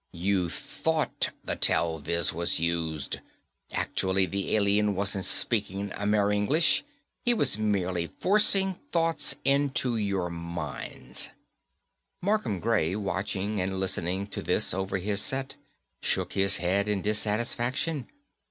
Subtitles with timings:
[0.13, 3.19] You thought the telviz was used;
[3.71, 6.83] actually the alien wasn't speaking Amer English,
[7.23, 11.29] he was simply forcing thoughts into your minds."
[12.19, 15.53] Markham Gray, watching and listening to this over his set,
[16.01, 18.07] shook his head in dissatisfaction.